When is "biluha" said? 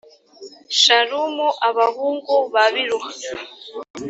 2.73-3.11